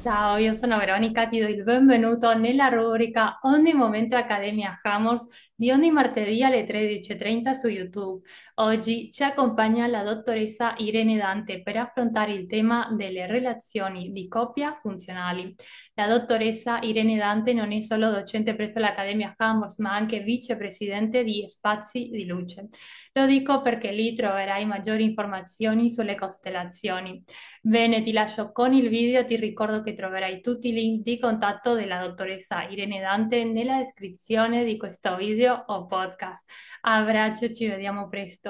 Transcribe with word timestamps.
Ciao, 0.00 0.36
io 0.36 0.54
sono 0.54 0.78
Veronica, 0.78 1.26
ti 1.26 1.40
do 1.40 1.48
il 1.48 1.64
benvenuto 1.64 2.32
nella 2.32 2.68
rubrica 2.68 3.40
Ogni 3.42 3.74
Momento 3.74 4.14
Accademia 4.14 4.78
Hammers 4.80 5.26
di 5.56 5.72
ogni 5.72 5.90
martedì 5.90 6.42
alle 6.44 6.64
13.30 6.64 7.52
su 7.52 7.66
YouTube. 7.66 8.22
Oggi 8.60 9.12
ci 9.12 9.22
accompagna 9.22 9.86
la 9.86 10.02
dottoressa 10.02 10.74
Irene 10.78 11.16
Dante 11.16 11.62
per 11.62 11.76
affrontare 11.76 12.32
il 12.32 12.48
tema 12.48 12.88
delle 12.90 13.26
relazioni 13.26 14.10
di 14.10 14.26
coppia 14.26 14.76
funzionali. 14.82 15.54
La 15.94 16.08
dottoressa 16.08 16.80
Irene 16.80 17.16
Dante 17.16 17.52
non 17.52 17.70
è 17.70 17.80
solo 17.80 18.10
docente 18.10 18.56
presso 18.56 18.80
l'Accademia 18.80 19.32
Hammers, 19.36 19.78
ma 19.78 19.94
anche 19.94 20.22
vicepresidente 20.22 21.22
di 21.22 21.44
Spazi 21.48 22.08
di 22.10 22.26
Luce. 22.26 22.66
Lo 23.12 23.26
dico 23.26 23.62
perché 23.62 23.92
lì 23.92 24.16
troverai 24.16 24.64
maggiori 24.64 25.04
informazioni 25.04 25.88
sulle 25.88 26.16
costellazioni. 26.16 27.22
Bene, 27.62 28.02
ti 28.02 28.10
lascio 28.10 28.50
con 28.50 28.72
il 28.72 28.88
video, 28.88 29.24
ti 29.24 29.36
ricordo 29.36 29.82
che 29.82 29.94
troverai 29.94 30.40
tutti 30.40 30.70
i 30.70 30.72
link 30.72 31.04
di 31.04 31.20
contatto 31.20 31.74
della 31.74 32.04
dottoressa 32.04 32.64
Irene 32.64 33.00
Dante 33.00 33.44
nella 33.44 33.78
descrizione 33.78 34.64
di 34.64 34.76
questo 34.76 35.14
video 35.14 35.62
o 35.68 35.86
podcast. 35.86 36.44
Abbraccio, 36.80 37.52
ci 37.52 37.68
vediamo 37.68 38.08
presto. 38.08 38.47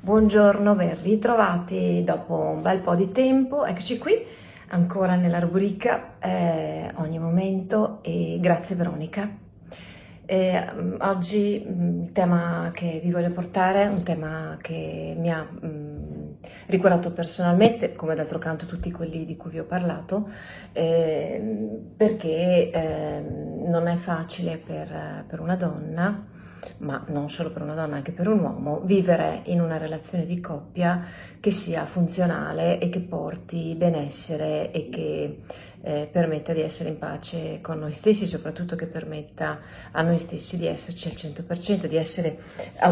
Buongiorno, 0.00 0.74
ben 0.74 1.00
ritrovati 1.02 2.02
dopo 2.04 2.34
un 2.34 2.60
bel 2.60 2.80
po' 2.80 2.94
di 2.94 3.10
tempo, 3.12 3.64
eccoci 3.64 3.96
qui 3.96 4.14
ancora 4.68 5.14
nella 5.14 5.38
rubrica 5.38 6.18
eh, 6.18 6.92
Ogni 6.96 7.18
momento 7.18 8.00
e 8.02 8.38
grazie 8.40 8.76
Veronica. 8.76 9.46
Eh, 10.26 10.66
oggi 10.98 11.64
mm, 11.66 12.02
il 12.02 12.12
tema 12.12 12.70
che 12.74 13.00
vi 13.02 13.10
voglio 13.10 13.30
portare 13.30 13.84
è 13.84 13.86
un 13.86 14.02
tema 14.02 14.58
che 14.60 15.14
mi 15.16 15.32
ha 15.32 15.42
mh, 15.42 15.66
mm, 15.66 16.32
riguardato 16.66 17.12
personalmente, 17.12 17.94
come 17.94 18.14
d'altro 18.14 18.38
canto 18.38 18.66
tutti 18.66 18.90
quelli 18.90 19.24
di 19.24 19.36
cui 19.36 19.52
vi 19.52 19.60
ho 19.60 19.64
parlato, 19.64 20.28
eh, 20.72 21.92
perché 21.96 22.70
eh, 22.70 23.24
non 23.66 23.86
è 23.86 23.96
facile 23.96 24.58
per, 24.58 25.24
per 25.26 25.40
una 25.40 25.56
donna 25.56 26.36
ma 26.78 27.04
non 27.08 27.30
solo 27.30 27.50
per 27.50 27.62
una 27.62 27.74
donna, 27.74 27.96
anche 27.96 28.12
per 28.12 28.28
un 28.28 28.40
uomo, 28.40 28.80
vivere 28.80 29.42
in 29.44 29.60
una 29.60 29.78
relazione 29.78 30.26
di 30.26 30.40
coppia 30.40 31.04
che 31.40 31.50
sia 31.50 31.84
funzionale 31.84 32.78
e 32.78 32.88
che 32.88 33.00
porti 33.00 33.74
benessere 33.76 34.70
e 34.70 34.88
che 34.88 35.38
eh, 35.80 36.08
permetta 36.10 36.52
di 36.52 36.60
essere 36.60 36.90
in 36.90 36.98
pace 36.98 37.60
con 37.60 37.78
noi 37.78 37.92
stessi, 37.92 38.26
soprattutto 38.26 38.76
che 38.76 38.86
permetta 38.86 39.60
a 39.90 40.02
noi 40.02 40.18
stessi 40.18 40.56
di 40.56 40.66
esserci 40.66 41.08
al 41.08 41.14
100%, 41.14 41.86
di 41.86 41.96
essere 41.96 42.38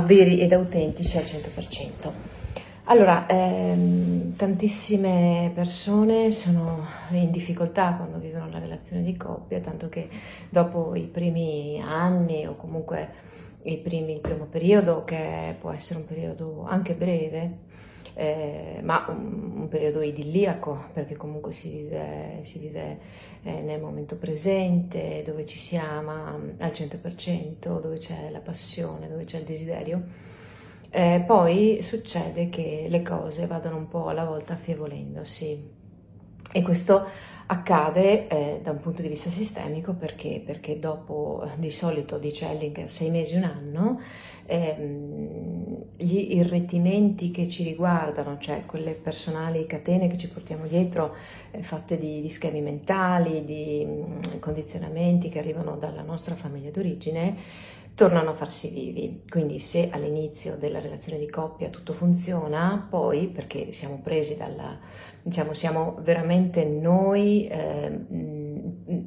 veri 0.05 0.41
ed 0.41 0.53
autentici 0.53 1.17
al 1.17 1.25
100%. 1.25 2.45
Allora, 2.89 3.27
ehm, 3.27 4.37
tantissime 4.37 5.51
persone 5.53 6.31
sono 6.31 6.87
in 7.11 7.33
difficoltà 7.33 7.95
quando 7.95 8.19
vivono 8.19 8.49
la 8.49 8.61
relazione 8.61 9.03
di 9.03 9.17
coppia, 9.17 9.59
tanto 9.59 9.89
che 9.89 10.09
dopo 10.49 10.95
i 10.95 11.03
primi 11.03 11.83
anni 11.85 12.47
o 12.47 12.55
comunque 12.55 13.09
i 13.67 13.79
primi, 13.79 14.15
il 14.15 14.21
primo 14.21 14.47
periodo, 14.47 15.05
che 15.05 15.57
può 15.61 15.71
essere 15.71 16.01
un 16.01 16.07
periodo 16.07 16.65
anche 16.67 16.95
breve, 16.95 17.59
eh, 18.15 18.81
ma 18.83 19.07
un, 19.09 19.53
un, 19.61 19.69
periodo 19.69 20.01
idilliaco, 20.01 20.87
perché 20.93 21.17
comunque 21.17 21.53
si 21.53 21.71
vive, 21.71 22.41
si 22.45 22.59
vive 22.59 22.99
eh, 23.43 23.61
nel 23.61 23.81
momento 23.81 24.17
presente, 24.17 25.23
dove 25.27 25.45
ci 25.45 25.59
si 25.59 25.77
ama 25.77 26.39
al 26.59 26.71
100%, 26.71 27.81
dove 27.81 27.99
c'è 27.99 28.31
la 28.31 28.41
passione, 28.41 29.09
dove 29.09 29.25
c'è 29.25 29.39
il 29.39 29.45
desiderio. 29.45 30.03
Eh, 30.91 31.25
poi 31.27 31.81
succede 31.83 32.49
che 32.49 32.87
le 32.89 33.03
cose 33.03 33.47
vadano 33.47 33.77
un 33.77 33.89
po' 33.89 34.07
alla 34.07 34.25
volta 34.25 34.55
affievolendosi 34.55 35.75
e 36.53 36.63
questo 36.63 37.07
accade 37.47 38.27
eh, 38.27 38.61
da 38.63 38.73
un 38.73 38.81
punto 38.81 39.03
di 39.03 39.09
vista 39.09 39.31
sistemico 39.31 39.93
perché, 39.93 40.43
perché 40.45 40.79
dopo 40.81 41.49
di 41.57 41.71
solito 41.71 42.19
dice 42.19 42.51
Ellinger 42.51 42.91
sei 42.91 43.11
mesi 43.11 43.37
un 43.37 43.45
anno 43.45 44.01
ehm, 44.47 45.85
gli 45.97 46.35
irretimenti 46.37 47.31
che 47.31 47.49
ci 47.49 47.63
riguardano 47.63 48.39
cioè 48.39 48.65
quelle 48.67 48.93
personali 48.93 49.67
catene 49.67 50.09
che 50.09 50.19
ci 50.19 50.29
portiamo 50.29 50.67
dietro 50.67 51.15
eh, 51.53 51.63
fatte 51.63 51.99
di, 51.99 52.21
di, 52.21 52.31
schemi 52.31 52.61
mentali 52.61 53.45
di 53.45 53.85
mh, 53.85 53.91
mm, 53.91 54.39
condizionamenti 54.41 55.29
che 55.29 55.39
arrivano 55.39 55.77
dalla 55.77 56.03
nostra 56.03 56.35
famiglia 56.35 56.71
d'origine 56.71 57.37
tornano 57.97 58.31
a 58.31 58.35
farsi 58.35 58.69
vivi. 58.69 59.23
Quindi 59.29 59.59
se 59.59 59.89
all'inizio 59.91 60.57
della 60.57 60.81
relazione 60.81 61.19
di 61.19 61.29
coppia 61.31 61.71
tutto 61.71 61.95
funziona, 61.95 62.87
poi 62.89 63.27
perché 63.29 63.73
siamo 63.73 64.01
presi 64.05 64.37
dalla, 64.37 64.79
diciamo, 65.23 65.55
siamo 65.55 65.99
veramente 66.03 66.65
noi 66.65 67.49
eh, 67.49 67.99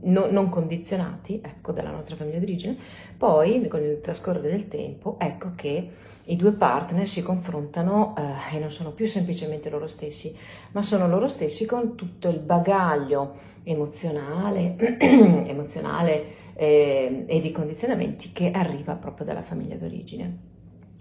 no, 0.02 0.32
non 0.32 0.50
condizionati, 0.50 1.40
ecco, 1.42 1.72
dalla 1.72 1.92
nostra 1.92 2.16
famiglia 2.16 2.40
d'origine, 2.40 2.76
poi 3.16 3.68
con 3.68 3.84
il 3.84 4.02
trascorrere 4.02 4.50
del 4.50 4.68
tempo, 4.68 5.18
ecco 5.20 5.52
che 5.56 5.90
i 6.24 6.36
due 6.36 6.52
partner 6.52 7.08
si 7.08 7.22
confrontano 7.22 8.16
eh, 8.18 8.56
e 8.56 8.60
non 8.60 8.72
sono 8.72 8.92
più 8.92 9.08
semplicemente 9.08 9.70
loro 9.70 9.88
stessi, 9.88 10.36
ma 10.72 10.82
sono 10.82 11.08
loro 11.08 11.28
stessi 11.28 11.68
con 11.68 11.96
tutto 11.96 12.28
il 12.28 12.40
bagaglio 12.40 13.36
emozionale, 13.64 14.76
emozionale 15.00 16.38
eh, 16.60 17.24
e 17.26 17.40
di 17.40 17.52
condizionamenti 17.54 18.34
che 18.34 18.52
arriva 18.52 18.96
proprio 18.96 19.26
dalla 19.26 19.44
famiglia 19.44 19.76
d'origine. 19.76 20.48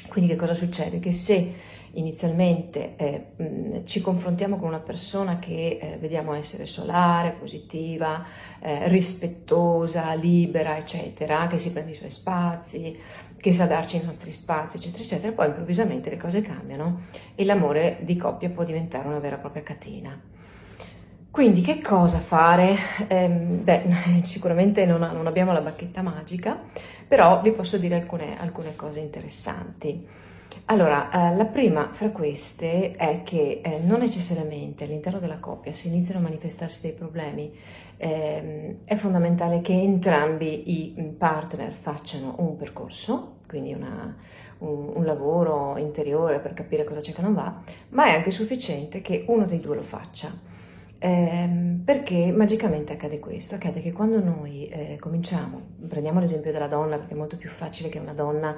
Quindi 0.09 0.31
che 0.31 0.37
cosa 0.37 0.55
succede? 0.55 1.01
Che 1.01 1.13
se 1.13 1.53
inizialmente 1.93 2.95
eh, 2.97 3.25
mh, 3.35 3.85
ci 3.85 4.01
confrontiamo 4.01 4.57
con 4.57 4.69
una 4.69 4.79
persona 4.79 5.41
che 5.41 5.79
eh, 5.81 5.97
vediamo 5.99 6.33
essere 6.35 6.67
solare, 6.67 7.35
positiva, 7.37 8.25
eh, 8.61 8.87
rispettosa, 8.87 10.15
libera, 10.15 10.79
eccetera, 10.79 11.49
che 11.49 11.59
si 11.59 11.73
prende 11.73 11.91
i 11.91 11.97
suoi 11.97 12.11
spazi, 12.11 12.97
che 13.37 13.53
sa 13.53 13.67
darci 13.67 13.97
i 13.97 14.05
nostri 14.05 14.31
spazi, 14.31 14.77
eccetera, 14.77 15.03
eccetera, 15.03 15.33
poi 15.33 15.49
improvvisamente 15.49 16.09
le 16.09 16.17
cose 16.17 16.41
cambiano 16.41 17.07
e 17.35 17.45
l'amore 17.45 17.99
di 18.03 18.17
coppia 18.17 18.49
può 18.49 18.63
diventare 18.63 19.09
una 19.09 19.19
vera 19.19 19.37
e 19.37 19.41
propria 19.41 19.65
catena. 19.65 20.37
Quindi 21.31 21.61
che 21.61 21.81
cosa 21.81 22.19
fare? 22.19 22.77
Eh, 23.07 23.29
beh, 23.29 24.21
sicuramente 24.25 24.85
non, 24.87 25.01
non, 25.01 25.27
abbiamo 25.27 25.53
la 25.53 25.61
bacchetta 25.61 26.03
magica, 26.03 26.59
però 27.07 27.41
vi 27.43 27.53
posso 27.53 27.77
dire 27.79 27.95
alcune, 27.95 28.41
alcune 28.41 28.75
cose 28.75 29.01
interessanti. 29.01 30.07
Allora, 30.71 31.11
eh, 31.11 31.37
la 31.37 31.45
prima 31.45 31.91
fra 31.93 32.11
queste 32.11 32.93
è 32.93 33.23
che 33.25 33.61
eh, 33.63 33.79
non 33.79 34.01
necessariamente 34.01 34.85
all'interno 34.85 35.19
della 35.19 35.39
coppia 35.39 35.73
si 35.73 35.89
iniziano 35.89 36.21
a 36.21 36.25
manifestarsi 36.25 36.83
dei 36.83 36.93
problemi, 36.93 37.51
ehm, 37.97 38.79
è 38.85 38.95
fondamentale 38.95 39.61
che 39.61 39.73
entrambi 39.73 40.71
i 40.71 41.15
partner 41.17 41.73
facciano 41.73 42.35
un 42.39 42.57
percorso, 42.57 43.37
quindi 43.47 43.73
una, 43.73 44.15
un, 44.59 44.93
un 44.95 45.05
lavoro 45.05 45.77
interiore 45.79 46.39
per 46.39 46.53
capire 46.53 46.85
cosa 46.85 47.01
c'è 47.01 47.13
che 47.13 47.23
non 47.23 47.35
va, 47.35 47.63
ma 47.91 48.07
è 48.07 48.15
anche 48.15 48.31
sufficiente 48.31 49.01
che 49.01 49.25
uno 49.29 49.45
dei 49.47 49.61
due 49.61 49.77
lo 49.77 49.83
faccia. 49.83 50.57
Eh, 51.01 51.79
perché 51.85 52.33
magicamente 52.33 52.93
accade 52.93 53.21
questo? 53.21 53.55
Accade 53.55 53.81
che 53.81 53.93
quando 53.93 54.19
noi 54.21 54.69
eh, 54.69 54.97
cominciamo, 54.99 55.61
prendiamo 55.89 56.19
l'esempio 56.19 56.51
della 56.51 56.67
donna 56.67 56.97
perché 56.97 57.15
è 57.15 57.17
molto 57.17 57.37
più 57.37 57.51
facile 57.51 57.89
che 57.89 58.01
una 58.01 58.13
donna 58.13 58.57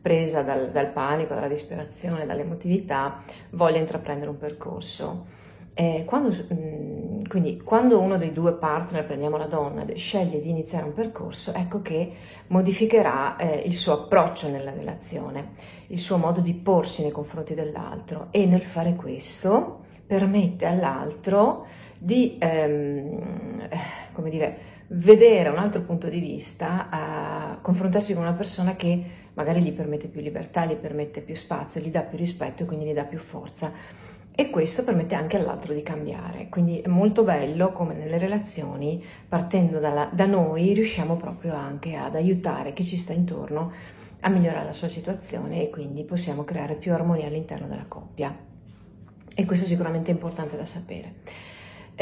presa 0.00 0.42
dal, 0.42 0.70
dal 0.70 0.90
panico, 0.90 1.34
dalla 1.34 1.48
disperazione, 1.48 2.24
dall'emotività 2.24 3.22
voglia 3.50 3.78
intraprendere 3.78 4.30
un 4.30 4.38
percorso. 4.38 5.26
Eh, 5.74 6.04
quando, 6.06 6.28
mh, 6.30 6.54
mm, 6.54 7.24
quindi 7.28 7.60
quando 7.60 8.00
uno 8.00 8.16
dei 8.16 8.32
due 8.32 8.54
partner, 8.54 9.04
prendiamo 9.04 9.36
la 9.36 9.46
donna, 9.46 9.84
sceglie 9.94 10.40
di 10.40 10.48
iniziare 10.48 10.84
un 10.84 10.94
percorso, 10.94 11.52
ecco 11.52 11.82
che 11.82 12.12
modificherà 12.48 13.36
eh, 13.36 13.62
il 13.66 13.74
suo 13.76 13.92
approccio 14.04 14.48
nella 14.48 14.72
relazione, 14.72 15.52
il 15.88 15.98
suo 15.98 16.16
modo 16.16 16.40
di 16.40 16.54
porsi 16.54 17.02
nei 17.02 17.10
confronti 17.10 17.54
dell'altro 17.54 18.28
e 18.30 18.46
nel 18.46 18.62
fare 18.62 18.94
questo 18.94 19.80
permette 20.06 20.66
all'altro 20.66 21.66
di 22.04 22.36
ehm, 22.40 23.68
come 24.10 24.28
dire, 24.28 24.58
vedere 24.88 25.50
un 25.50 25.58
altro 25.58 25.82
punto 25.82 26.08
di 26.08 26.18
vista, 26.18 26.88
a 26.90 27.58
confrontarsi 27.62 28.12
con 28.12 28.22
una 28.22 28.32
persona 28.32 28.74
che 28.74 29.04
magari 29.34 29.62
gli 29.62 29.72
permette 29.72 30.08
più 30.08 30.20
libertà, 30.20 30.66
gli 30.66 30.74
permette 30.74 31.20
più 31.20 31.36
spazio, 31.36 31.80
gli 31.80 31.90
dà 31.90 32.00
più 32.00 32.18
rispetto 32.18 32.64
e 32.64 32.66
quindi 32.66 32.86
gli 32.86 32.92
dà 32.92 33.04
più 33.04 33.18
forza. 33.18 33.72
E 34.34 34.50
questo 34.50 34.82
permette 34.82 35.14
anche 35.14 35.36
all'altro 35.36 35.74
di 35.74 35.82
cambiare. 35.82 36.48
Quindi 36.48 36.80
è 36.80 36.88
molto 36.88 37.22
bello 37.22 37.70
come 37.70 37.94
nelle 37.94 38.18
relazioni, 38.18 39.02
partendo 39.28 39.78
dalla, 39.78 40.10
da 40.12 40.26
noi, 40.26 40.72
riusciamo 40.72 41.16
proprio 41.16 41.54
anche 41.54 41.94
ad 41.94 42.16
aiutare 42.16 42.72
chi 42.72 42.84
ci 42.84 42.96
sta 42.96 43.12
intorno 43.12 43.72
a 44.20 44.28
migliorare 44.28 44.64
la 44.64 44.72
sua 44.72 44.88
situazione 44.88 45.62
e 45.62 45.70
quindi 45.70 46.02
possiamo 46.02 46.42
creare 46.42 46.74
più 46.74 46.92
armonia 46.92 47.26
all'interno 47.26 47.68
della 47.68 47.86
coppia. 47.86 48.34
E 49.34 49.44
questo 49.44 49.66
è 49.66 49.68
sicuramente 49.68 50.10
importante 50.10 50.56
da 50.56 50.66
sapere. 50.66 51.50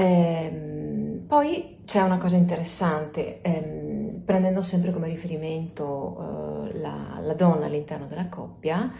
Ehm, 0.00 1.24
poi 1.26 1.80
c'è 1.84 2.00
una 2.00 2.16
cosa 2.18 2.36
interessante, 2.36 3.40
ehm, 3.42 3.89
prendendo 4.30 4.62
sempre 4.62 4.92
come 4.92 5.08
riferimento 5.08 6.68
eh, 6.70 6.78
la, 6.78 7.18
la, 7.20 7.34
donna 7.34 7.66
all'interno 7.66 8.06
della 8.06 8.28
coppia, 8.28 8.92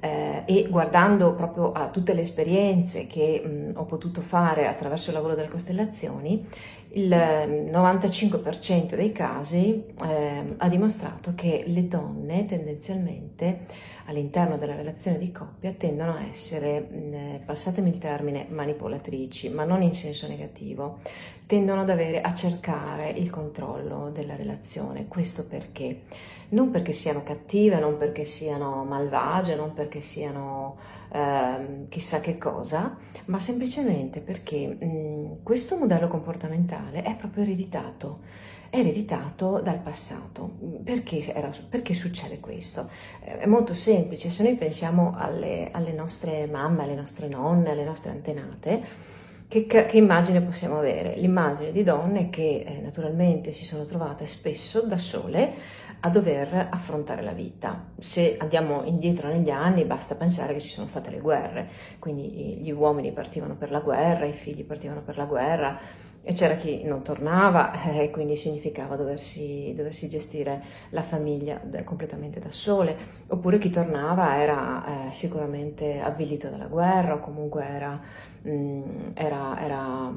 eh, 0.00 0.42
e 0.44 0.66
guardando 0.68 1.36
proprio 1.36 1.70
a 1.70 1.86
tutte 1.86 2.12
le 2.14 2.22
esperienze 2.22 3.06
che 3.06 3.40
mh, 3.44 3.78
ho 3.78 3.84
potuto 3.84 4.20
fare 4.22 4.66
attraverso 4.66 5.10
il 5.10 5.14
lavoro 5.14 5.36
delle 5.36 5.48
costellazioni, 5.48 6.44
il 6.94 7.08
95% 7.08 8.96
dei 8.96 9.12
casi 9.12 9.84
eh, 10.04 10.54
ha 10.56 10.68
dimostrato 10.68 11.32
che 11.36 11.62
le 11.68 11.86
donne 11.86 12.44
tendenzialmente 12.46 13.66
all'interno 14.06 14.58
della 14.58 14.74
relazione 14.74 15.18
di 15.18 15.30
coppia 15.30 15.72
tendono 15.78 16.14
a 16.14 16.24
essere, 16.28 16.80
mh, 16.80 17.44
passatemi 17.44 17.88
il 17.88 17.98
termine, 17.98 18.46
manipolatrici, 18.48 19.48
ma 19.48 19.62
non 19.62 19.80
in 19.82 19.94
senso 19.94 20.26
negativo, 20.26 20.98
tendono 21.52 21.82
ad 21.82 21.90
avere, 21.90 22.22
a 22.22 22.32
cercare 22.32 23.10
il 23.10 23.28
controllo 23.28 24.08
della 24.10 24.34
relazione. 24.34 25.06
Questo 25.06 25.46
perché? 25.46 26.04
Non 26.50 26.70
perché 26.70 26.92
siano 26.92 27.22
cattive, 27.22 27.78
non 27.78 27.98
perché 27.98 28.24
siano 28.24 28.84
malvagie, 28.84 29.54
non 29.54 29.74
perché 29.74 30.00
siano 30.00 30.78
eh, 31.12 31.88
chissà 31.90 32.20
che 32.20 32.38
cosa, 32.38 32.96
ma 33.26 33.38
semplicemente 33.38 34.20
perché 34.20 34.66
mh, 34.66 35.42
questo 35.42 35.76
modello 35.76 36.08
comportamentale 36.08 37.02
è 37.02 37.14
proprio 37.16 37.42
ereditato 37.42 38.20
è 38.70 38.78
ereditato 38.78 39.60
dal 39.60 39.80
passato. 39.80 40.52
Perché, 40.82 41.34
era, 41.34 41.50
perché, 41.68 41.92
succede 41.92 42.40
questo? 42.40 42.88
È 43.20 43.44
molto 43.44 43.74
semplice, 43.74 44.30
se 44.30 44.42
noi 44.42 44.54
pensiamo 44.54 45.14
alle, 45.14 45.68
alle, 45.70 45.92
nostre 45.92 46.46
mamme, 46.46 46.84
alle 46.84 46.94
nostre 46.94 47.28
nonne, 47.28 47.72
alle 47.72 47.84
nostre 47.84 48.12
antenate, 48.12 49.10
che, 49.52 49.66
che 49.66 49.96
immagine 49.98 50.40
possiamo 50.40 50.78
avere? 50.78 51.14
L'immagine 51.16 51.72
di 51.72 51.82
donne 51.84 52.30
che 52.30 52.64
eh, 52.66 52.80
naturalmente 52.80 53.52
si 53.52 53.66
sono 53.66 53.84
trovate 53.84 54.24
spesso 54.26 54.80
da 54.80 54.96
sole 54.96 55.52
a 56.00 56.08
dover 56.08 56.68
affrontare 56.70 57.20
la 57.20 57.32
vita. 57.32 57.90
Se 57.98 58.36
andiamo 58.38 58.82
indietro 58.84 59.28
negli 59.28 59.50
anni 59.50 59.84
basta 59.84 60.14
pensare 60.14 60.54
che 60.54 60.60
ci 60.60 60.70
sono 60.70 60.86
state 60.86 61.10
le 61.10 61.20
guerre, 61.20 61.68
quindi 61.98 62.60
gli 62.62 62.70
uomini 62.70 63.12
partivano 63.12 63.54
per 63.54 63.70
la 63.70 63.80
guerra, 63.80 64.24
i 64.24 64.32
figli 64.32 64.64
partivano 64.64 65.02
per 65.02 65.18
la 65.18 65.26
guerra 65.26 65.78
e 66.24 66.32
c'era 66.34 66.54
chi 66.54 66.84
non 66.84 67.02
tornava 67.02 67.72
e 67.82 68.04
eh, 68.04 68.10
quindi 68.10 68.36
significava 68.36 68.96
doversi, 68.96 69.72
doversi, 69.76 70.08
gestire 70.08 70.62
la 70.90 71.02
famiglia 71.02 71.60
completamente 71.84 72.38
da 72.38 72.50
sole, 72.50 72.96
oppure 73.26 73.58
chi 73.58 73.70
tornava 73.70 74.36
era 74.36 75.08
eh, 75.08 75.12
sicuramente 75.12 76.00
avvilito 76.00 76.48
dalla 76.48 76.66
guerra 76.66 77.14
o 77.14 77.20
comunque 77.20 77.64
era, 77.64 78.00
mh, 78.42 78.50
mm, 78.50 78.82
era, 79.14 79.60
era 79.60 80.12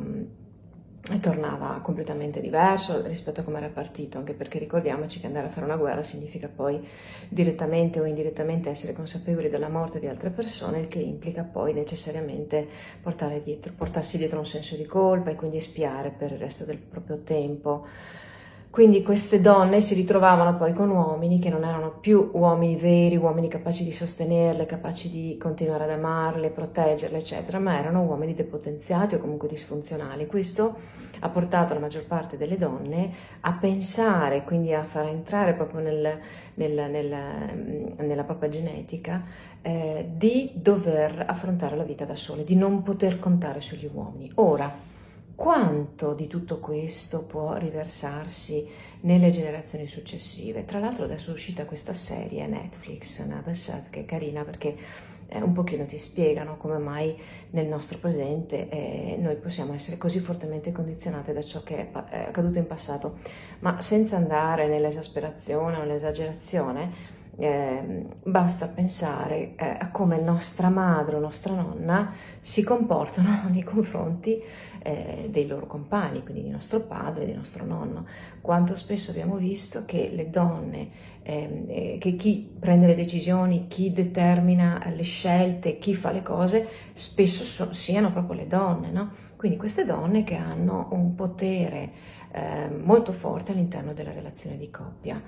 tornava 1.20 1.80
completamente 1.84 2.42
diverso 2.42 3.06
rispetto 3.06 3.42
a 3.42 3.44
come 3.44 3.58
era 3.58 3.68
partito, 3.68 4.18
anche 4.18 4.34
perché 4.34 4.58
ricordiamoci 4.58 5.20
che 5.20 5.28
andare 5.28 5.48
a 5.48 5.50
fare 5.50 5.66
una 5.66 5.76
guerra 5.76 6.02
significa 6.02 6.50
poi 6.54 6.84
direttamente 7.30 8.00
o 8.00 8.06
indirettamente 8.06 8.70
essere 8.70 8.94
consapevoli 8.94 9.50
della 9.50 9.70
morte 9.70 10.00
di 10.00 10.08
altre 10.08 10.32
persone, 10.32 10.80
il 10.80 10.88
che 10.88 11.00
implica 11.00 11.44
poi 11.44 11.74
necessariamente 11.74 12.68
dietro, 13.44 13.74
portarsi 13.76 14.18
dietro 14.18 14.40
un 14.40 14.48
senso 14.48 14.76
di 14.76 14.86
colpa 14.86 15.30
e 15.30 15.36
quindi 15.36 15.58
espiare 15.58 16.10
per 16.10 16.32
il 16.32 16.40
resto 16.40 16.66
del 16.66 16.78
proprio 16.78 17.20
tempo 17.20 17.86
quindi 18.76 19.04
queste 19.04 19.40
donne 19.40 19.80
si 19.80 19.94
ritrovavano 19.94 20.58
poi 20.58 20.74
con 20.74 20.90
uomini 20.90 21.40
che 21.40 21.50
non 21.50 21.64
erano 21.64 21.92
più 22.02 22.32
uomini 22.34 22.76
veri, 22.76 23.16
uomini 23.16 23.48
capaci 23.48 23.86
di 23.86 23.94
sostenerle, 23.94 24.66
capaci 24.66 25.10
di 25.10 25.38
continuare 25.40 25.86
ad 25.86 25.92
amarle, 25.92 26.50
proteggerle, 26.50 27.20
eccetera, 27.20 27.58
ma 27.58 27.80
erano 27.80 28.02
uomini 28.02 28.34
depotenziati 28.34 29.16
o 29.16 29.20
comunque 29.20 29.48
disfunzionali. 29.48 30.26
Questo 30.26 30.76
ha 31.20 31.30
portato 31.30 31.74
la 31.74 31.80
maggior 31.80 32.04
parte 32.06 32.36
delle 32.36 32.58
donne 32.58 33.14
a 33.40 33.54
pensare, 33.54 34.44
quindi 34.44 34.74
a 34.74 34.84
far 34.84 35.06
entrare 35.06 35.54
proprio 35.54 35.80
nel, 35.80 36.20
nel, 36.56 36.92
nel, 36.92 37.96
nella 37.96 38.24
propria 38.24 38.50
genetica, 38.50 39.24
eh, 39.62 40.06
di 40.18 40.52
dover 40.54 41.24
affrontare 41.26 41.78
la 41.78 41.84
vita 41.84 42.04
da 42.04 42.18
sole, 42.18 42.44
di 42.44 42.58
non 42.58 42.84
poter 42.84 43.20
contare 43.20 43.62
sugli 43.62 43.90
uomini. 43.90 44.30
Ora, 44.36 44.95
quanto 45.36 46.14
di 46.14 46.28
tutto 46.28 46.60
questo 46.60 47.24
può 47.24 47.56
riversarsi 47.58 48.68
nelle 49.02 49.30
generazioni 49.30 49.88
successive. 49.88 50.66
Tra 50.66 50.80
l'altro 50.80 51.04
adesso 51.04 51.30
è 51.30 51.34
uscita 51.34 51.66
questa 51.66 51.94
serie 51.94 52.48
Netflix, 52.48 53.20
Another 53.20 53.56
Self, 53.56 53.90
che 53.90 54.02
è 54.02 54.06
carina 54.06 54.44
perché 54.44 54.76
eh, 55.28 55.42
un 55.42 55.54
pochino 55.54 55.86
ti 55.86 55.98
spiegano 55.98 56.58
come 56.58 56.78
mai 56.78 57.16
nel 57.52 57.68
nostro 57.68 57.98
presente 57.98 58.70
eh, 58.70 59.18
noi 59.20 59.36
possiamo 59.36 59.74
essere 59.74 59.98
così 59.98 60.20
fortemente 60.20 60.72
condizionate 60.72 61.34
da 61.34 61.44
ciò 61.44 61.64
che 61.64 61.92
è, 61.92 61.92
è 62.10 62.20
accaduto 62.28 62.58
in 62.58 62.68
passato, 62.68 63.18
ma 63.60 63.82
senza 63.82 64.16
andare 64.16 64.68
nell'esasperazione 64.68 65.78
o 65.78 65.80
nell'esagerazione, 65.80 67.14
eh, 67.38 68.06
basta 68.24 68.68
pensare 68.68 69.56
eh, 69.56 69.78
a 69.80 69.90
come 69.92 70.20
nostra 70.20 70.70
madre 70.70 71.16
o 71.16 71.20
nostra 71.20 71.54
nonna 71.54 72.14
si 72.40 72.64
comportano 72.64 73.48
nei 73.52 73.64
confronti 73.64 74.42
eh, 74.82 75.28
dei 75.30 75.48
loro 75.48 75.66
compagni, 75.66 76.24
quindi 76.24 76.44
di 76.44 76.50
nostro 76.50 76.82
padre, 76.82 77.26
di 77.26 77.34
nostro 77.34 77.66
nonno. 77.66 78.06
Quanto 78.40 78.76
spesso 78.76 79.12
abbiamo 79.12 79.36
visto 79.36 79.84
che 79.86 80.12
le 80.14 80.30
donne, 80.30 80.90
ehm, 81.24 81.66
eh, 81.68 81.98
che 82.00 82.16
chi 82.16 82.50
prende 82.60 82.86
le 82.86 82.96
decisioni, 82.96 83.66
chi 83.68 83.92
determina 83.92 84.84
le 84.96 85.04
scelte, 85.04 85.80
chi 85.80 85.96
fa 85.96 86.12
le 86.12 86.22
cose, 86.22 86.68
spesso 86.94 87.44
so, 87.44 87.74
siano 87.74 88.12
proprio 88.12 88.36
le 88.36 88.48
donne, 88.48 88.92
no? 88.92 89.24
Quindi 89.36 89.58
queste 89.58 89.86
donne 89.86 90.24
che 90.24 90.36
hanno 90.36 90.88
un 90.92 91.16
potere 91.16 91.92
eh, 92.32 92.70
molto 92.70 93.12
forte 93.12 93.52
all'interno 93.52 93.94
della 93.94 94.12
relazione 94.12 94.58
di 94.58 94.70
coppia. 94.70 95.22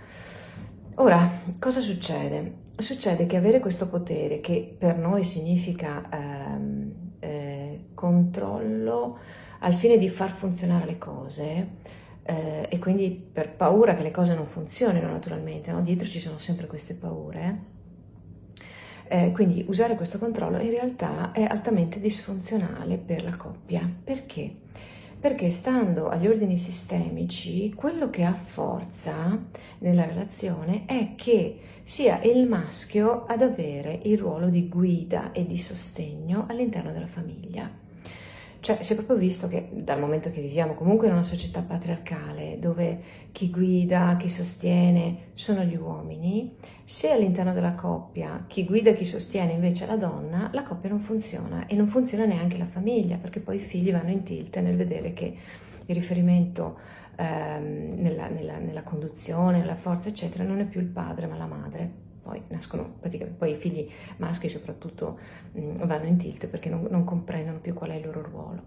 Ora, 0.99 1.41
cosa 1.59 1.79
succede? 1.79 2.65
Succede 2.77 3.27
che 3.27 3.37
avere 3.37 3.59
questo 3.59 3.87
potere, 3.87 4.41
che 4.41 4.75
per 4.77 4.97
noi 4.97 5.23
significa 5.25 6.09
ehm, 6.11 6.91
eh, 7.19 7.85
controllo, 7.93 9.19
al 9.59 9.73
fine 9.75 9.97
di 9.99 10.09
far 10.09 10.31
funzionare 10.31 10.87
le 10.87 10.97
cose 10.97 11.67
eh, 12.23 12.65
e 12.67 12.79
quindi 12.79 13.11
per 13.11 13.51
paura 13.51 13.95
che 13.95 14.01
le 14.01 14.09
cose 14.09 14.33
non 14.33 14.47
funzionino 14.47 15.07
naturalmente, 15.07 15.71
no? 15.71 15.81
dietro 15.83 16.07
ci 16.07 16.19
sono 16.19 16.39
sempre 16.39 16.65
queste 16.65 16.95
paure. 16.95 17.75
Eh, 19.07 19.31
quindi 19.33 19.65
usare 19.67 19.95
questo 19.95 20.17
controllo 20.17 20.59
in 20.59 20.71
realtà 20.71 21.31
è 21.31 21.43
altamente 21.43 21.99
disfunzionale 21.99 22.97
per 22.97 23.23
la 23.23 23.35
coppia. 23.35 23.87
Perché? 24.03 24.55
Perché 25.19 25.49
stando 25.49 26.09
agli 26.09 26.27
ordini 26.27 26.57
sistemici, 26.57 27.73
quello 27.73 28.11
che 28.11 28.23
ha 28.23 28.33
forza 28.33 29.37
nella 29.79 30.05
relazione 30.05 30.85
è 30.85 31.15
che 31.15 31.59
sia 31.83 32.21
il 32.21 32.47
maschio 32.47 33.25
ad 33.25 33.41
avere 33.41 33.99
il 34.03 34.19
ruolo 34.19 34.49
di 34.49 34.69
guida 34.69 35.31
e 35.31 35.47
di 35.47 35.57
sostegno 35.57 36.45
all'interno 36.47 36.91
della 36.91 37.07
famiglia. 37.07 37.85
Cioè, 38.59 38.81
si 38.81 38.93
è 38.93 38.95
proprio 38.95 39.17
visto 39.17 39.47
che 39.47 39.69
dal 39.71 39.99
momento 39.99 40.31
che 40.31 40.41
viviamo 40.41 40.73
comunque 40.73 41.07
in 41.07 41.13
una 41.13 41.23
società 41.23 41.61
patriarcale 41.61 42.57
dove 42.59 42.99
chi 43.31 43.49
guida, 43.49 44.17
chi 44.17 44.29
sostiene 44.29 45.29
sono 45.35 45.63
gli 45.63 45.75
uomini, 45.75 46.55
se 46.83 47.11
all'interno 47.11 47.53
della 47.53 47.73
coppia 47.73 48.45
chi 48.47 48.65
guida 48.65 48.89
e 48.89 48.95
chi 48.95 49.05
sostiene 49.05 49.53
invece 49.53 49.85
è 49.85 49.87
la 49.87 49.97
donna, 49.97 50.49
la 50.53 50.63
coppia 50.63 50.89
non 50.89 50.99
funziona 50.99 51.67
e 51.67 51.75
non 51.75 51.87
funziona 51.87 52.25
neanche 52.25 52.57
la 52.57 52.65
famiglia 52.65 53.17
perché 53.17 53.39
poi 53.39 53.57
i 53.57 53.59
figli 53.61 53.91
vanno 53.91 54.09
in 54.09 54.23
tilt 54.23 54.57
nel 54.59 54.75
vedere 54.75 55.13
che 55.13 55.37
il 55.85 55.95
riferimento 55.95 56.77
ehm, 57.15 57.95
nella, 57.99 58.27
nella, 58.27 58.57
nella 58.57 58.83
conduzione, 58.83 59.59
nella 59.59 59.75
forza, 59.75 60.09
eccetera, 60.09 60.43
non 60.43 60.59
è 60.59 60.65
più 60.65 60.81
il 60.81 60.87
padre 60.87 61.27
ma 61.27 61.37
la 61.37 61.45
madre 61.45 62.05
poi 62.27 62.41
nascono 62.49 62.95
praticamente, 62.99 63.37
poi 63.39 63.51
i 63.51 63.55
figli 63.55 63.89
maschi 64.17 64.49
soprattutto 64.49 65.17
mh, 65.53 65.85
vanno 65.85 66.07
in 66.07 66.17
tilt 66.17 66.47
perché 66.47 66.67
non, 66.67 66.85
non 66.89 67.05
comprendono 67.05 67.59
più 67.59 67.73
qual 67.73 67.91
è 67.91 67.95
il 67.95 68.05
loro 68.05 68.21
ruolo. 68.21 68.61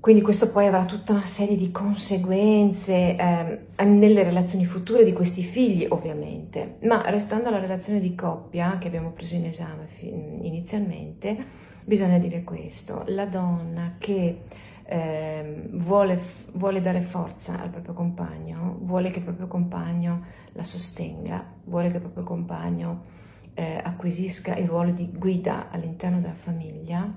Quindi 0.00 0.22
questo 0.22 0.50
poi 0.50 0.66
avrà 0.66 0.84
tutta 0.84 1.12
una 1.12 1.26
serie 1.26 1.56
di 1.56 1.70
conseguenze 1.70 3.16
eh, 3.16 3.84
nelle 3.84 4.22
relazioni 4.22 4.64
future 4.64 5.04
di 5.04 5.12
questi 5.12 5.42
figli, 5.42 5.86
ovviamente. 5.88 6.76
Ma 6.82 7.02
restando 7.10 7.48
alla 7.48 7.58
relazione 7.58 8.00
di 8.00 8.14
coppia 8.14 8.78
che 8.78 8.86
abbiamo 8.86 9.10
preso 9.10 9.34
in 9.34 9.46
esame 9.46 9.88
inizialmente, 10.00 11.36
bisogna 11.84 12.18
dire 12.18 12.44
questo. 12.44 13.04
La 13.08 13.26
donna 13.26 13.96
che 13.98 14.42
eh, 14.90 15.68
vuole, 15.72 16.18
vuole, 16.52 16.80
dare 16.80 17.02
forza 17.02 17.60
al 17.60 17.68
proprio 17.68 17.92
compagno, 17.92 18.78
vuole 18.80 19.10
che 19.10 19.18
il 19.18 19.24
proprio 19.24 19.46
compagno 19.46 20.24
la 20.52 20.64
sostenga, 20.64 21.44
vuole 21.64 21.90
che 21.90 21.96
il 21.96 22.02
proprio 22.02 22.24
compagno 22.24 23.04
eh, 23.52 23.78
acquisisca 23.82 24.56
il 24.56 24.66
ruolo 24.66 24.92
di 24.92 25.10
guida 25.12 25.68
all'interno 25.68 26.20
della 26.20 26.32
famiglia, 26.32 27.12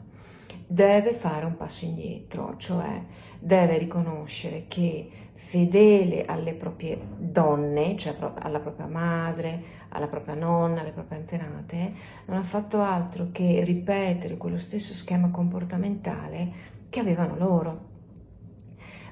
deve 0.67 1.13
fare 1.13 1.45
un 1.45 1.55
passo 1.55 1.85
indietro, 1.85 2.55
cioè 2.57 3.03
deve 3.39 3.77
riconoscere 3.77 4.65
che 4.67 5.09
fedele 5.33 6.25
alle 6.25 6.53
proprie 6.53 6.99
donne, 7.17 7.95
cioè 7.95 8.17
alla 8.39 8.59
propria 8.59 8.87
madre, 8.87 9.63
alla 9.89 10.07
propria 10.07 10.35
nonna, 10.35 10.81
alle 10.81 10.91
proprie 10.91 11.19
antenate, 11.19 11.93
non 12.25 12.35
ha 12.35 12.43
fatto 12.43 12.81
altro 12.81 13.29
che 13.31 13.63
ripetere 13.63 14.35
quello 14.35 14.59
stesso 14.59 14.93
schema 14.93 15.29
comportamentale 15.29 16.79
che 16.91 16.99
avevano 16.99 17.35
loro. 17.37 17.89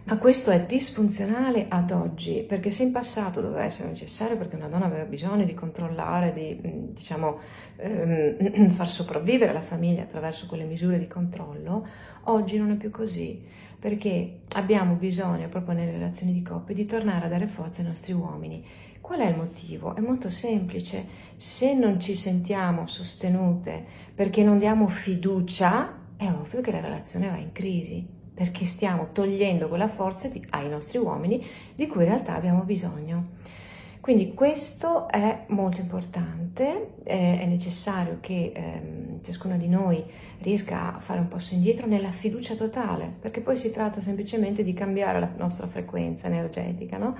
Ma 0.04 0.18
questo 0.18 0.50
è 0.50 0.66
disfunzionale 0.66 1.68
ad 1.70 1.92
oggi, 1.92 2.44
perché 2.48 2.72
se 2.72 2.84
in 2.84 2.92
passato 2.92 3.42
doveva 3.42 3.64
essere 3.64 3.90
necessario 3.90 4.38
perché 4.38 4.56
una 4.56 4.68
donna 4.68 4.86
aveva 4.86 5.04
bisogno 5.04 5.46
di 5.46 5.54
controllare, 5.54 6.34
di 6.34 6.60
diciamo, 6.94 7.38
ehm, 7.78 8.70
far 8.74 8.90
sopravvivere 8.90 9.54
la 9.54 9.62
famiglia 9.62 10.02
attraverso 10.02 10.48
quelle 10.48 10.64
misure 10.64 10.98
di 10.98 11.08
controllo, 11.08 11.88
oggi 12.24 12.58
non 12.58 12.72
è 12.72 12.76
più 12.76 12.90
così, 12.90 13.44
perché 13.80 14.40
abbiamo 14.56 14.96
bisogno 14.96 15.48
proprio 15.48 15.76
nelle 15.76 15.92
relazioni 15.92 16.34
di 16.34 16.42
coppia 16.42 16.74
di 16.74 16.86
tornare 16.88 17.26
a 17.26 17.30
dare 17.30 17.46
forza 17.46 17.82
ai 17.82 17.88
nostri 17.88 18.14
uomini. 18.14 18.66
Qual 19.00 19.20
è 19.20 19.28
il 19.28 19.38
motivo? 19.38 19.96
È 19.96 20.00
molto 20.00 20.32
semplice, 20.32 21.06
se 21.38 21.76
non 21.76 22.00
ci 22.00 22.16
sentiamo 22.16 22.88
sostenute 22.88 23.86
perché 24.16 24.44
non 24.44 24.58
diamo 24.58 24.88
fiducia, 24.88 25.99
è 26.20 26.30
ovvio 26.30 26.60
che 26.60 26.72
la 26.72 26.82
relazione 26.82 27.30
va 27.30 27.38
in 27.38 27.54
crisi 27.54 28.06
perché 28.34 28.66
stiamo 28.66 29.14
togliendo 29.14 29.70
quella 29.70 29.88
forza 29.88 30.28
di, 30.28 30.46
ai 30.50 30.68
nostri 30.68 30.98
uomini 30.98 31.46
di 31.74 31.88
cui 31.88 32.04
in 32.04 32.10
realtà 32.10 32.34
abbiamo 32.36 32.64
bisogno. 32.64 33.38
Quindi 34.10 34.34
questo 34.34 35.08
è 35.08 35.44
molto 35.50 35.82
importante, 35.82 36.94
eh, 37.04 37.42
è 37.42 37.46
necessario 37.46 38.18
che 38.20 38.51
ehm, 38.56 39.22
ciascuno 39.22 39.56
di 39.56 39.68
noi 39.68 40.04
riesca 40.39 40.96
a 40.96 41.00
fare 41.00 41.20
un 41.20 41.28
passo 41.28 41.54
indietro 41.54 41.86
nella 41.86 42.10
fiducia 42.10 42.56
totale, 42.56 43.13
perché 43.20 43.42
poi 43.42 43.56
si 43.56 43.70
tratta 43.70 44.01
semplicemente 44.01 44.63
di 44.63 44.74
cambiare 44.74 45.20
la 45.20 45.32
nostra 45.38 45.68
frequenza 45.68 46.25
energetica, 46.25 46.98
no? 46.98 47.16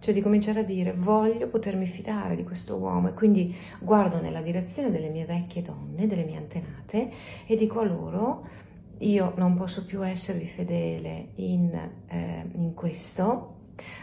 Cioè 0.00 0.12
di 0.12 0.20
cominciare 0.20 0.58
a 0.58 0.64
dire 0.64 0.92
voglio 0.92 1.46
potermi 1.46 1.86
fidare 1.86 2.34
di 2.34 2.42
questo 2.42 2.74
uomo 2.74 3.10
e 3.10 3.14
quindi 3.14 3.54
guardo 3.78 4.20
nella 4.20 4.42
direzione 4.42 4.90
delle 4.90 5.10
mie 5.10 5.26
vecchie 5.26 5.62
donne, 5.62 6.08
delle 6.08 6.24
mie 6.24 6.38
antenate 6.38 7.12
e 7.46 7.54
dico 7.54 7.78
a 7.78 7.84
loro 7.84 8.48
io 8.98 9.32
non 9.36 9.54
posso 9.54 9.84
più 9.84 10.04
esservi 10.04 10.46
fedele 10.46 11.28
in, 11.36 11.72
eh, 12.08 12.44
in 12.54 12.74
questo, 12.74 13.51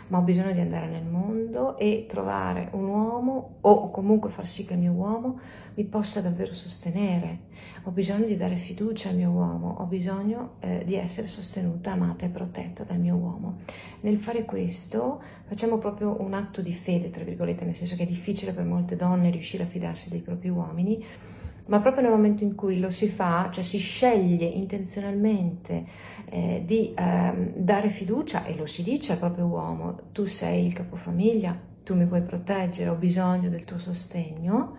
ma 0.07 0.17
ho 0.17 0.21
bisogno 0.21 0.51
di 0.51 0.59
andare 0.59 0.87
nel 0.87 1.05
mondo 1.05 1.77
e 1.77 2.05
trovare 2.07 2.69
un 2.71 2.85
uomo 2.85 3.57
o 3.61 3.91
comunque 3.91 4.29
far 4.29 4.47
sì 4.47 4.65
che 4.65 4.73
il 4.73 4.79
mio 4.79 4.91
uomo 4.91 5.39
mi 5.75 5.83
possa 5.85 6.21
davvero 6.21 6.53
sostenere. 6.53 7.47
Ho 7.83 7.91
bisogno 7.91 8.25
di 8.25 8.35
dare 8.35 8.55
fiducia 8.55 9.09
al 9.09 9.15
mio 9.15 9.29
uomo, 9.29 9.77
ho 9.79 9.85
bisogno 9.85 10.55
eh, 10.59 10.83
di 10.85 10.95
essere 10.95 11.27
sostenuta, 11.27 11.91
amata 11.91 12.25
e 12.25 12.29
protetta 12.29 12.83
dal 12.83 12.99
mio 12.99 13.15
uomo. 13.15 13.59
Nel 14.01 14.17
fare 14.17 14.43
questo 14.43 15.21
facciamo 15.45 15.77
proprio 15.77 16.21
un 16.21 16.33
atto 16.33 16.61
di 16.61 16.73
fede, 16.73 17.09
tra 17.09 17.23
virgolette, 17.23 17.63
nel 17.63 17.75
senso 17.75 17.95
che 17.95 18.03
è 18.03 18.07
difficile 18.07 18.53
per 18.53 18.65
molte 18.65 18.95
donne 18.95 19.29
riuscire 19.29 19.63
a 19.63 19.67
fidarsi 19.67 20.09
dei 20.09 20.19
propri 20.19 20.49
uomini 20.49 21.03
ma 21.69 21.79
proprio 21.79 22.01
nel 22.01 22.11
momento 22.11 22.43
in 22.43 22.55
cui 22.55 22.79
lo 22.79 22.89
si 22.89 23.07
fa, 23.07 23.49
cioè 23.51 23.63
si 23.63 23.77
sceglie 23.77 24.45
intenzionalmente 24.45 25.85
eh, 26.25 26.63
di 26.65 26.93
eh, 26.93 27.53
dare 27.55 27.89
fiducia 27.89 28.43
e 28.45 28.55
lo 28.55 28.65
si 28.65 28.81
dice 28.81 29.13
al 29.13 29.19
proprio 29.19 29.45
uomo, 29.45 30.09
tu 30.11 30.25
sei 30.25 30.65
il 30.65 30.73
capofamiglia, 30.73 31.57
tu 31.83 31.95
mi 31.95 32.07
puoi 32.07 32.23
proteggere, 32.23 32.89
ho 32.89 32.95
bisogno 32.95 33.49
del 33.49 33.65
tuo 33.65 33.77
sostegno, 33.77 34.77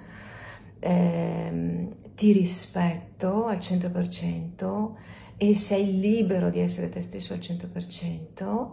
eh, 0.81 1.89
ti 2.17 2.33
rispetto 2.33 3.47
al 3.47 3.59
100% 3.59 4.91
e 5.37 5.55
sei 5.55 5.99
libero 5.99 6.51
di 6.51 6.59
essere 6.59 6.89
te 6.89 7.03
stesso 7.03 7.33
al 7.33 7.39
100%, 7.39 8.71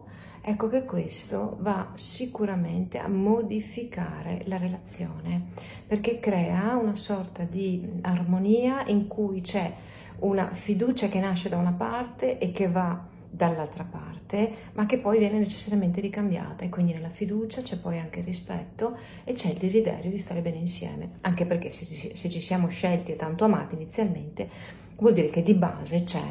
Ecco 0.49 0.69
che 0.69 0.85
questo 0.85 1.57
va 1.59 1.91
sicuramente 1.95 2.99
a 2.99 3.09
modificare 3.09 4.43
la 4.45 4.55
relazione 4.55 5.47
perché 5.85 6.21
crea 6.21 6.77
una 6.77 6.95
sorta 6.95 7.43
di 7.43 7.85
armonia 7.99 8.85
in 8.87 9.07
cui 9.07 9.41
c'è 9.41 9.69
una 10.19 10.53
fiducia 10.53 11.09
che 11.09 11.19
nasce 11.19 11.49
da 11.49 11.57
una 11.57 11.73
parte 11.73 12.37
e 12.37 12.53
che 12.53 12.69
va 12.69 13.05
dall'altra 13.29 13.83
parte, 13.83 14.71
ma 14.71 14.85
che 14.85 14.99
poi 14.99 15.19
viene 15.19 15.37
necessariamente 15.37 15.99
ricambiata 15.99 16.63
e 16.63 16.69
quindi 16.69 16.93
nella 16.93 17.09
fiducia 17.09 17.61
c'è 17.61 17.77
poi 17.77 17.99
anche 17.99 18.19
il 18.19 18.25
rispetto 18.25 18.97
e 19.25 19.33
c'è 19.33 19.49
il 19.49 19.57
desiderio 19.57 20.09
di 20.09 20.17
stare 20.17 20.39
bene 20.39 20.59
insieme, 20.59 21.17
anche 21.21 21.45
perché 21.45 21.71
se, 21.71 21.85
ci 22.13 22.41
siamo 22.41 22.69
scelti 22.69 23.11
e 23.11 23.17
tanto 23.17 23.43
amati 23.43 23.75
inizialmente, 23.75 24.49
vuol 24.95 25.11
dire 25.11 25.29
che 25.29 25.43
di 25.43 25.55
base 25.55 26.03
c'è 26.05 26.23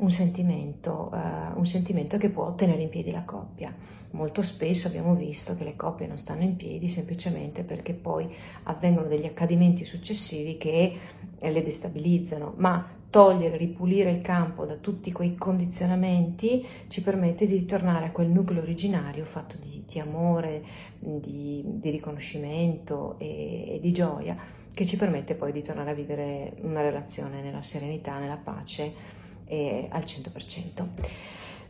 un 0.00 0.10
sentimento, 0.10 1.10
uh, 1.12 1.58
un 1.58 1.66
sentimento 1.66 2.18
che 2.18 2.30
può 2.30 2.54
tenere 2.54 2.82
in 2.82 2.88
piedi 2.88 3.10
la 3.10 3.24
coppia. 3.24 3.74
Molto 4.12 4.42
spesso 4.42 4.88
abbiamo 4.88 5.14
visto 5.14 5.54
che 5.54 5.62
le 5.62 5.76
coppie 5.76 6.08
non 6.08 6.18
stanno 6.18 6.42
in 6.42 6.56
piedi 6.56 6.88
semplicemente 6.88 7.62
perché 7.62 7.92
poi 7.92 8.28
avvengono 8.64 9.06
degli 9.06 9.26
accadimenti 9.26 9.84
successivi 9.84 10.56
che 10.58 10.98
le 11.38 11.62
destabilizzano, 11.62 12.54
ma 12.56 12.98
togliere, 13.08 13.56
ripulire 13.56 14.10
il 14.10 14.20
campo 14.20 14.64
da 14.64 14.74
tutti 14.76 15.12
quei 15.12 15.36
condizionamenti 15.36 16.66
ci 16.88 17.02
permette 17.02 17.46
di 17.46 17.56
ritornare 17.56 18.06
a 18.06 18.10
quel 18.10 18.28
nucleo 18.28 18.62
originario 18.62 19.24
fatto 19.24 19.56
di, 19.60 19.84
di 19.86 19.98
amore, 20.00 20.62
di, 20.98 21.62
di 21.64 21.90
riconoscimento 21.90 23.16
e, 23.18 23.76
e 23.76 23.80
di 23.80 23.92
gioia 23.92 24.36
che 24.72 24.86
ci 24.86 24.96
permette 24.96 25.34
poi 25.34 25.52
di 25.52 25.62
tornare 25.62 25.90
a 25.90 25.94
vivere 25.94 26.54
una 26.62 26.80
relazione 26.80 27.42
nella 27.42 27.62
serenità, 27.62 28.18
nella 28.18 28.38
pace 28.42 29.18
eh, 29.50 29.88
al 29.90 30.04
100%. 30.04 30.86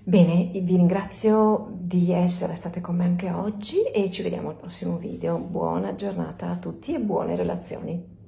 Bene, 0.02 0.50
vi 0.52 0.76
ringrazio 0.76 1.68
di 1.72 2.12
essere 2.12 2.54
state 2.54 2.80
con 2.80 2.96
me 2.96 3.04
anche 3.04 3.30
oggi 3.30 3.82
e 3.84 4.10
ci 4.10 4.22
vediamo 4.22 4.50
al 4.50 4.56
prossimo 4.56 4.98
video. 4.98 5.38
Buona 5.38 5.94
giornata 5.94 6.50
a 6.50 6.56
tutti 6.56 6.94
e 6.94 7.00
buone 7.00 7.36
relazioni. 7.36 8.19